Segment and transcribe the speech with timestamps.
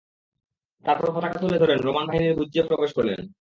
[0.85, 3.21] তারপর পতাকা তুলে ধরে রোমান বাহিনীর ব্যুহে প্রবেশ করলেন।